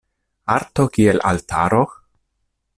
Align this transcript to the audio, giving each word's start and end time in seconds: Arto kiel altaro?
Arto 0.53 0.85
kiel 0.95 1.23
altaro? 1.33 1.85